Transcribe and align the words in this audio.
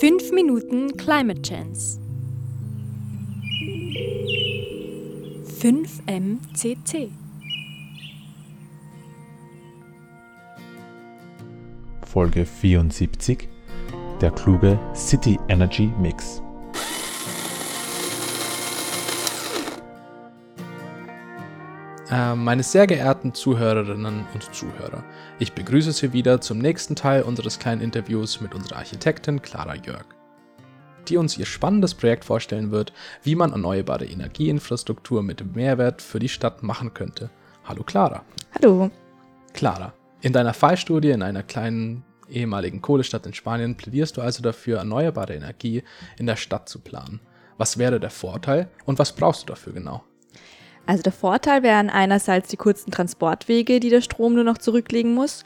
5 0.00 0.30
Minuten 0.32 0.94
Climate 0.98 1.40
Chance. 1.40 1.98
5MCC. 5.58 7.08
Folge 12.04 12.44
74 12.44 13.48
Der 14.20 14.30
kluge 14.32 14.78
City 14.94 15.38
Energy 15.48 15.90
Mix. 15.98 16.42
Meine 22.08 22.62
sehr 22.62 22.86
geehrten 22.86 23.34
Zuhörerinnen 23.34 24.26
und 24.32 24.54
Zuhörer, 24.54 25.02
ich 25.40 25.54
begrüße 25.54 25.90
Sie 25.90 26.12
wieder 26.12 26.40
zum 26.40 26.58
nächsten 26.58 26.94
Teil 26.94 27.22
unseres 27.22 27.58
kleinen 27.58 27.80
Interviews 27.80 28.40
mit 28.40 28.54
unserer 28.54 28.76
Architektin 28.76 29.42
Clara 29.42 29.74
Jörg, 29.74 30.04
die 31.08 31.16
uns 31.16 31.36
ihr 31.36 31.46
spannendes 31.46 31.94
Projekt 31.94 32.24
vorstellen 32.24 32.70
wird, 32.70 32.92
wie 33.24 33.34
man 33.34 33.50
erneuerbare 33.50 34.04
Energieinfrastruktur 34.04 35.24
mit 35.24 35.56
Mehrwert 35.56 36.00
für 36.00 36.20
die 36.20 36.28
Stadt 36.28 36.62
machen 36.62 36.94
könnte. 36.94 37.28
Hallo 37.64 37.82
Clara. 37.82 38.24
Hallo. 38.54 38.88
Clara, 39.52 39.92
in 40.20 40.32
deiner 40.32 40.54
Fallstudie 40.54 41.10
in 41.10 41.22
einer 41.22 41.42
kleinen 41.42 42.04
ehemaligen 42.28 42.82
Kohlestadt 42.82 43.26
in 43.26 43.34
Spanien 43.34 43.76
plädierst 43.76 44.16
du 44.16 44.20
also 44.20 44.44
dafür, 44.44 44.78
erneuerbare 44.78 45.34
Energie 45.34 45.82
in 46.18 46.26
der 46.26 46.36
Stadt 46.36 46.68
zu 46.68 46.78
planen. 46.78 47.18
Was 47.58 47.78
wäre 47.78 47.98
der 47.98 48.10
Vorteil 48.10 48.68
und 48.84 49.00
was 49.00 49.12
brauchst 49.12 49.42
du 49.42 49.46
dafür 49.46 49.72
genau? 49.72 50.04
Also 50.86 51.02
der 51.02 51.12
Vorteil 51.12 51.62
wären 51.62 51.90
einerseits 51.90 52.48
die 52.48 52.56
kurzen 52.56 52.92
Transportwege, 52.92 53.80
die 53.80 53.90
der 53.90 54.00
Strom 54.00 54.34
nur 54.34 54.44
noch 54.44 54.58
zurücklegen 54.58 55.14
muss. 55.14 55.42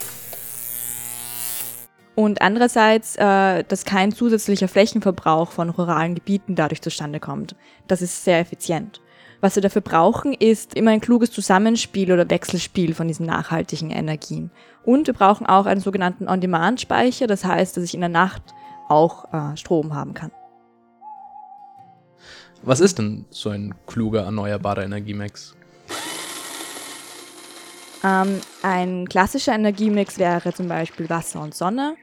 Und 2.14 2.42
andererseits, 2.42 3.16
äh, 3.16 3.64
dass 3.64 3.86
kein 3.86 4.12
zusätzlicher 4.12 4.68
Flächenverbrauch 4.68 5.52
von 5.52 5.70
ruralen 5.70 6.14
Gebieten 6.14 6.54
dadurch 6.54 6.82
zustande 6.82 7.18
kommt. 7.18 7.56
Das 7.88 8.02
ist 8.02 8.24
sehr 8.24 8.40
effizient. 8.40 9.00
Was 9.40 9.54
wir 9.54 9.62
dafür 9.62 9.80
brauchen, 9.80 10.34
ist 10.34 10.74
immer 10.74 10.90
ein 10.90 11.00
kluges 11.00 11.30
Zusammenspiel 11.30 12.12
oder 12.12 12.28
Wechselspiel 12.28 12.94
von 12.94 13.08
diesen 13.08 13.24
nachhaltigen 13.24 13.90
Energien. 13.90 14.50
Und 14.84 15.06
wir 15.06 15.14
brauchen 15.14 15.46
auch 15.46 15.64
einen 15.64 15.80
sogenannten 15.80 16.28
On-Demand-Speicher, 16.28 17.26
das 17.26 17.46
heißt, 17.46 17.76
dass 17.76 17.84
ich 17.84 17.94
in 17.94 18.00
der 18.00 18.10
Nacht 18.10 18.42
auch 18.88 19.32
äh, 19.32 19.56
Strom 19.56 19.94
haben 19.94 20.12
kann. 20.12 20.30
Was 22.62 22.80
ist 22.80 22.98
denn 22.98 23.24
so 23.30 23.50
ein 23.50 23.74
kluger 23.86 24.22
erneuerbarer 24.22 24.84
Energiemix? 24.84 25.54
Ähm, 28.02 28.40
ein 28.62 29.08
klassischer 29.08 29.54
Energiemix 29.54 30.18
wäre 30.18 30.52
zum 30.52 30.68
Beispiel 30.68 31.08
Wasser 31.08 31.40
und 31.40 31.54
Sonne. 31.54 31.96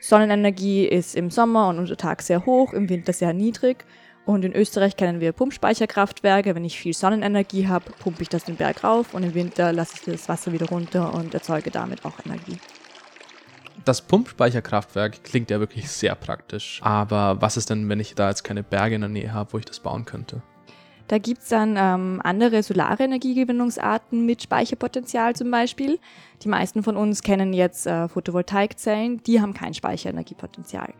Sonnenenergie 0.00 0.86
ist 0.86 1.14
im 1.14 1.30
Sommer 1.30 1.68
und 1.68 1.78
unter 1.78 1.96
Tag 1.96 2.22
sehr 2.22 2.44
hoch, 2.44 2.72
im 2.72 2.88
Winter 2.88 3.12
sehr 3.12 3.32
niedrig. 3.32 3.84
Und 4.24 4.44
in 4.44 4.54
Österreich 4.54 4.96
kennen 4.96 5.20
wir 5.20 5.32
Pumpspeicherkraftwerke. 5.32 6.54
Wenn 6.54 6.64
ich 6.64 6.78
viel 6.78 6.94
Sonnenenergie 6.94 7.66
habe, 7.68 7.92
pumpe 7.98 8.22
ich 8.22 8.28
das 8.28 8.44
den 8.44 8.56
Berg 8.56 8.84
rauf 8.84 9.14
und 9.14 9.24
im 9.24 9.34
Winter 9.34 9.72
lasse 9.72 9.94
ich 9.96 10.02
das 10.02 10.28
Wasser 10.28 10.52
wieder 10.52 10.66
runter 10.68 11.12
und 11.14 11.34
erzeuge 11.34 11.70
damit 11.70 12.04
auch 12.04 12.14
Energie. 12.24 12.58
Das 13.84 14.00
Pumpspeicherkraftwerk 14.02 15.24
klingt 15.24 15.50
ja 15.50 15.58
wirklich 15.58 15.90
sehr 15.90 16.14
praktisch. 16.14 16.80
Aber 16.82 17.40
was 17.40 17.56
ist 17.56 17.70
denn, 17.70 17.88
wenn 17.88 18.00
ich 18.00 18.14
da 18.14 18.28
jetzt 18.28 18.44
keine 18.44 18.62
Berge 18.62 18.94
in 18.94 19.00
der 19.00 19.10
Nähe 19.10 19.32
habe, 19.32 19.52
wo 19.52 19.58
ich 19.58 19.64
das 19.64 19.80
bauen 19.80 20.04
könnte? 20.04 20.42
Da 21.08 21.18
gibt 21.18 21.42
es 21.42 21.48
dann 21.48 21.76
ähm, 21.76 22.20
andere 22.22 22.62
solare 22.62 23.02
Energiegewinnungsarten 23.02 24.24
mit 24.24 24.42
Speicherpotenzial 24.42 25.34
zum 25.34 25.50
Beispiel. 25.50 25.98
Die 26.42 26.48
meisten 26.48 26.82
von 26.82 26.96
uns 26.96 27.22
kennen 27.22 27.52
jetzt 27.52 27.86
äh, 27.86 28.08
Photovoltaikzellen, 28.08 29.22
die 29.24 29.40
haben 29.40 29.52
kein 29.52 29.74
Speicherenergiepotenzial. 29.74 30.94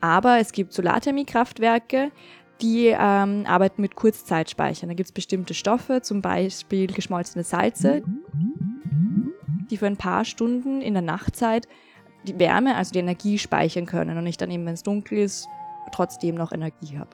Aber 0.00 0.38
es 0.38 0.52
gibt 0.52 0.72
Solarthermiekraftwerke, 0.72 2.10
die 2.62 2.86
ähm, 2.86 3.44
arbeiten 3.46 3.82
mit 3.82 3.96
Kurzzeitspeichern. 3.96 4.88
Da 4.88 4.94
gibt 4.94 5.08
es 5.08 5.12
bestimmte 5.12 5.54
Stoffe, 5.54 6.00
zum 6.02 6.22
Beispiel 6.22 6.86
geschmolzene 6.86 7.44
Salze, 7.44 8.02
die 9.70 9.76
für 9.76 9.86
ein 9.86 9.96
paar 9.96 10.24
Stunden 10.24 10.80
in 10.80 10.94
der 10.94 11.02
Nachtzeit 11.02 11.68
die 12.26 12.38
Wärme, 12.38 12.76
also 12.76 12.92
die 12.92 12.98
Energie 12.98 13.38
speichern 13.38 13.86
können 13.86 14.16
und 14.18 14.26
ich 14.26 14.36
dann 14.36 14.50
eben, 14.50 14.66
wenn 14.66 14.74
es 14.74 14.82
dunkel 14.82 15.18
ist, 15.18 15.48
trotzdem 15.92 16.34
noch 16.34 16.52
Energie 16.52 16.98
habe. 16.98 17.10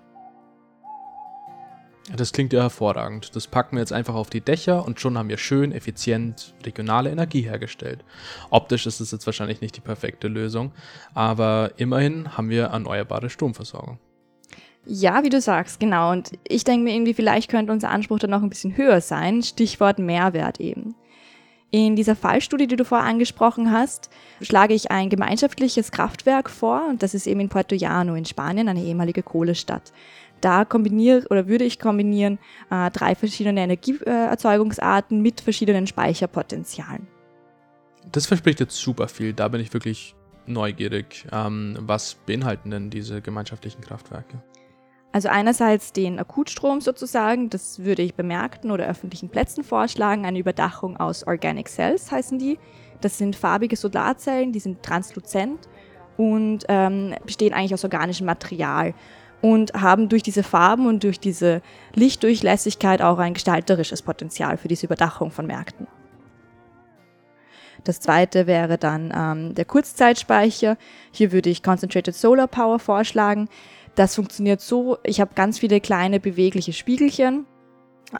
Das 2.14 2.32
klingt 2.32 2.52
ja 2.52 2.62
hervorragend. 2.62 3.34
Das 3.34 3.48
packen 3.48 3.76
wir 3.76 3.80
jetzt 3.80 3.92
einfach 3.92 4.14
auf 4.14 4.30
die 4.30 4.40
Dächer 4.40 4.84
und 4.84 5.00
schon 5.00 5.18
haben 5.18 5.28
wir 5.28 5.38
schön, 5.38 5.72
effizient 5.72 6.54
regionale 6.64 7.10
Energie 7.10 7.42
hergestellt. 7.42 8.04
Optisch 8.50 8.86
ist 8.86 9.00
es 9.00 9.10
jetzt 9.10 9.26
wahrscheinlich 9.26 9.60
nicht 9.60 9.76
die 9.76 9.80
perfekte 9.80 10.28
Lösung, 10.28 10.70
aber 11.14 11.72
immerhin 11.78 12.36
haben 12.36 12.48
wir 12.48 12.66
erneuerbare 12.66 13.28
Stromversorgung. 13.28 13.98
Ja, 14.88 15.24
wie 15.24 15.30
du 15.30 15.40
sagst, 15.40 15.80
genau. 15.80 16.12
Und 16.12 16.30
ich 16.46 16.62
denke 16.62 16.84
mir 16.84 16.94
irgendwie, 16.94 17.14
vielleicht 17.14 17.50
könnte 17.50 17.72
unser 17.72 17.90
Anspruch 17.90 18.20
dann 18.20 18.30
noch 18.30 18.42
ein 18.42 18.50
bisschen 18.50 18.76
höher 18.76 19.00
sein. 19.00 19.42
Stichwort 19.42 19.98
Mehrwert 19.98 20.60
eben. 20.60 20.94
In 21.72 21.96
dieser 21.96 22.14
Fallstudie, 22.14 22.68
die 22.68 22.76
du 22.76 22.84
vorher 22.84 23.08
angesprochen 23.08 23.72
hast, 23.72 24.08
schlage 24.40 24.72
ich 24.72 24.90
ein 24.90 25.10
gemeinschaftliches 25.10 25.90
Kraftwerk 25.90 26.48
vor 26.48 26.86
und 26.88 27.02
das 27.02 27.12
ist 27.12 27.26
eben 27.26 27.40
in 27.40 27.48
Puerto 27.48 27.74
Llano 27.74 28.14
in 28.14 28.24
Spanien, 28.24 28.68
eine 28.68 28.82
ehemalige 28.82 29.22
Kohlestadt. 29.22 29.92
Da 30.40 30.64
kombiniere 30.64 31.26
oder 31.28 31.48
würde 31.48 31.64
ich 31.64 31.78
kombinieren 31.78 32.38
äh, 32.70 32.90
drei 32.90 33.14
verschiedene 33.14 33.62
Energieerzeugungsarten 33.62 35.20
mit 35.20 35.40
verschiedenen 35.40 35.86
Speicherpotenzialen. 35.86 37.06
Das 38.12 38.26
verspricht 38.26 38.60
jetzt 38.60 38.76
super 38.76 39.08
viel. 39.08 39.32
Da 39.32 39.48
bin 39.48 39.60
ich 39.60 39.72
wirklich 39.72 40.14
neugierig. 40.46 41.26
Ähm, 41.32 41.76
was 41.80 42.14
beinhalten 42.14 42.70
denn 42.70 42.90
diese 42.90 43.20
gemeinschaftlichen 43.20 43.80
Kraftwerke? 43.80 44.42
Also 45.16 45.30
einerseits 45.30 45.94
den 45.94 46.18
Akutstrom 46.18 46.82
sozusagen, 46.82 47.48
das 47.48 47.78
würde 47.78 48.02
ich 48.02 48.16
bemerkten 48.16 48.70
oder 48.70 48.86
öffentlichen 48.86 49.30
Plätzen 49.30 49.64
vorschlagen, 49.64 50.26
eine 50.26 50.38
Überdachung 50.38 50.98
aus 50.98 51.26
Organic 51.26 51.70
Cells 51.70 52.12
heißen 52.12 52.38
die. 52.38 52.58
Das 53.00 53.16
sind 53.16 53.34
farbige 53.34 53.76
Solarzellen, 53.76 54.52
die 54.52 54.60
sind 54.60 54.82
transluzent 54.82 55.70
und 56.18 56.66
ähm, 56.68 57.14
bestehen 57.24 57.54
eigentlich 57.54 57.72
aus 57.72 57.82
organischem 57.82 58.26
Material 58.26 58.92
und 59.40 59.72
haben 59.72 60.10
durch 60.10 60.22
diese 60.22 60.42
Farben 60.42 60.86
und 60.86 61.02
durch 61.02 61.18
diese 61.18 61.62
Lichtdurchlässigkeit 61.94 63.00
auch 63.00 63.16
ein 63.16 63.32
gestalterisches 63.32 64.02
Potenzial 64.02 64.58
für 64.58 64.68
diese 64.68 64.84
Überdachung 64.84 65.30
von 65.30 65.46
Märkten. 65.46 65.86
Das 67.84 68.00
zweite 68.00 68.46
wäre 68.46 68.76
dann 68.76 69.14
ähm, 69.16 69.54
der 69.54 69.64
Kurzzeitspeicher. 69.64 70.76
Hier 71.10 71.32
würde 71.32 71.48
ich 71.48 71.62
Concentrated 71.62 72.14
Solar 72.14 72.48
Power 72.48 72.78
vorschlagen. 72.78 73.48
Das 73.96 74.14
funktioniert 74.14 74.60
so, 74.60 74.98
ich 75.02 75.20
habe 75.22 75.32
ganz 75.34 75.58
viele 75.58 75.80
kleine 75.80 76.20
bewegliche 76.20 76.74
Spiegelchen, 76.74 77.46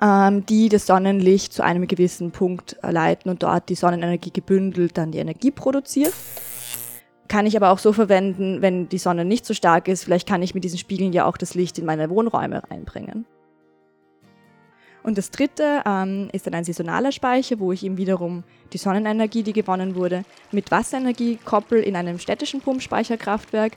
ähm, 0.03 0.44
die 0.47 0.70
das 0.70 0.87
Sonnenlicht 0.87 1.53
zu 1.53 1.62
einem 1.62 1.87
gewissen 1.87 2.31
Punkt 2.31 2.76
leiten 2.82 3.31
und 3.31 3.42
dort 3.42 3.69
die 3.69 3.75
Sonnenenergie 3.75 4.32
gebündelt 4.32 4.97
dann 4.97 5.12
die 5.12 5.19
Energie 5.19 5.50
produziert. 5.50 6.14
Kann 7.28 7.44
ich 7.44 7.56
aber 7.56 7.70
auch 7.70 7.78
so 7.78 7.92
verwenden, 7.92 8.62
wenn 8.62 8.88
die 8.88 8.98
Sonne 8.98 9.26
nicht 9.26 9.44
so 9.44 9.53
stark 9.53 9.87
ist, 9.88 10.04
vielleicht 10.04 10.26
kann 10.26 10.42
ich 10.42 10.54
mit 10.54 10.64
diesen 10.64 10.78
Spiegeln 10.78 11.12
ja 11.12 11.26
auch 11.26 11.37
das 11.37 11.54
Licht 11.54 11.78
in 11.78 11.84
meine 11.84 12.08
Wohnräume 12.08 12.62
reinbringen. 12.70 13.26
Und 15.03 15.19
das 15.19 15.31
dritte 15.31 15.82
ähm, 15.84 16.31
ist 16.32 16.47
dann 16.47 16.54
ein 16.54 16.64
saisonaler 16.64 17.12
Speicher, 17.12 17.60
wo 17.60 17.70
ich 17.70 17.84
ihm 17.84 17.98
wiederum 17.98 18.44
die 18.72 18.78
Sonnenenergie, 18.78 19.43
die 19.43 19.53
gewonnen 19.53 19.94
wurde, 19.94 20.25
mit 20.53 20.70
Wasserenergie 20.70 21.38
koppel 21.44 21.81
in 21.81 21.97
einem 21.97 22.19
städtischen 22.19 22.60
Pumpspeicherkraftwerk, 22.60 23.76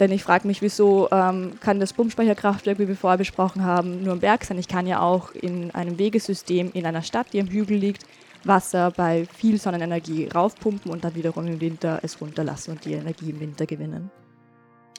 denn 0.00 0.10
ich 0.12 0.22
frage 0.22 0.46
mich, 0.46 0.62
wieso 0.62 1.08
ähm, 1.12 1.52
kann 1.60 1.78
das 1.78 1.92
Pumpspeicherkraftwerk, 1.92 2.78
wie 2.78 2.88
wir 2.88 2.96
vorher 2.96 3.18
besprochen 3.18 3.64
haben, 3.64 4.02
nur 4.02 4.14
am 4.14 4.20
Berg 4.20 4.44
sein? 4.44 4.58
Ich 4.58 4.68
kann 4.68 4.86
ja 4.86 5.00
auch 5.00 5.32
in 5.32 5.70
einem 5.72 5.98
Wegesystem 5.98 6.70
in 6.72 6.86
einer 6.86 7.02
Stadt, 7.02 7.28
die 7.32 7.40
am 7.40 7.48
Hügel 7.48 7.76
liegt, 7.76 8.04
Wasser 8.44 8.90
bei 8.90 9.26
viel 9.26 9.60
Sonnenenergie 9.60 10.28
raufpumpen 10.28 10.90
und 10.90 11.04
dann 11.04 11.14
wiederum 11.14 11.46
im 11.46 11.60
Winter 11.60 12.00
es 12.02 12.20
runterlassen 12.20 12.72
und 12.72 12.84
die 12.84 12.94
Energie 12.94 13.30
im 13.30 13.40
Winter 13.40 13.66
gewinnen. 13.66 14.10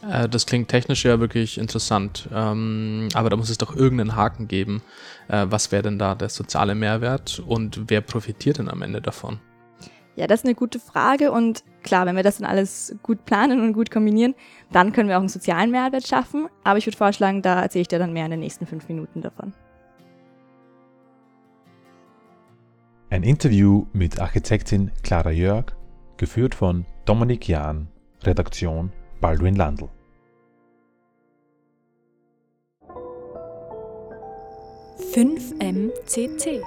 Äh, 0.07 0.29
das 0.29 0.45
klingt 0.45 0.69
technisch 0.69 1.05
ja 1.05 1.19
wirklich 1.19 1.57
interessant, 1.57 2.29
ähm, 2.33 3.09
aber 3.13 3.29
da 3.29 3.37
muss 3.37 3.49
es 3.49 3.57
doch 3.57 3.75
irgendeinen 3.75 4.15
Haken 4.15 4.47
geben. 4.47 4.81
Äh, 5.27 5.47
was 5.49 5.71
wäre 5.71 5.83
denn 5.83 5.99
da 5.99 6.15
der 6.15 6.29
soziale 6.29 6.75
Mehrwert 6.75 7.41
und 7.45 7.81
wer 7.87 8.01
profitiert 8.01 8.59
denn 8.59 8.69
am 8.69 8.81
Ende 8.81 9.01
davon? 9.01 9.39
Ja, 10.21 10.27
das 10.27 10.41
ist 10.41 10.45
eine 10.45 10.53
gute 10.53 10.79
Frage 10.79 11.31
und 11.31 11.63
klar, 11.81 12.05
wenn 12.05 12.15
wir 12.15 12.21
das 12.21 12.37
dann 12.37 12.47
alles 12.47 12.95
gut 13.01 13.25
planen 13.25 13.59
und 13.59 13.73
gut 13.73 13.89
kombinieren, 13.89 14.35
dann 14.71 14.93
können 14.93 15.09
wir 15.09 15.15
auch 15.15 15.21
einen 15.21 15.29
sozialen 15.29 15.71
Mehrwert 15.71 16.05
schaffen. 16.05 16.47
Aber 16.63 16.77
ich 16.77 16.85
würde 16.85 16.95
vorschlagen, 16.95 17.41
da 17.41 17.59
erzähle 17.59 17.81
ich 17.81 17.87
dir 17.87 17.97
dann 17.97 18.13
mehr 18.13 18.25
in 18.25 18.29
den 18.29 18.41
nächsten 18.41 18.67
fünf 18.67 18.87
Minuten 18.87 19.23
davon. 19.23 19.51
Ein 23.09 23.23
Interview 23.23 23.87
mit 23.93 24.19
Architektin 24.19 24.91
Clara 25.01 25.31
Jörg, 25.31 25.75
geführt 26.17 26.53
von 26.53 26.85
Dominik 27.05 27.47
Jahn, 27.47 27.87
Redaktion 28.21 28.91
Baldwin 29.21 29.55
Landl. 29.55 29.89
Fünf 35.11 35.51
MCC 35.59 36.61